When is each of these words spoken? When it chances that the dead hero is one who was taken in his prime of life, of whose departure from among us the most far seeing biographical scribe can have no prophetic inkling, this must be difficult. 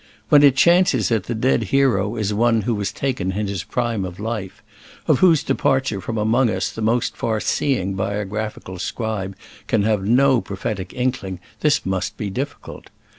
When 0.29 0.41
it 0.41 0.55
chances 0.55 1.09
that 1.09 1.25
the 1.25 1.35
dead 1.35 1.65
hero 1.65 2.15
is 2.15 2.33
one 2.33 2.61
who 2.61 2.73
was 2.73 2.91
taken 2.91 3.33
in 3.33 3.45
his 3.45 3.63
prime 3.63 4.03
of 4.03 4.19
life, 4.19 4.63
of 5.05 5.19
whose 5.19 5.43
departure 5.43 6.01
from 6.01 6.17
among 6.17 6.49
us 6.49 6.71
the 6.71 6.81
most 6.81 7.15
far 7.15 7.39
seeing 7.39 7.93
biographical 7.93 8.79
scribe 8.79 9.35
can 9.67 9.83
have 9.83 10.03
no 10.03 10.41
prophetic 10.41 10.91
inkling, 10.95 11.39
this 11.59 11.85
must 11.85 12.17
be 12.17 12.31
difficult. 12.31 12.87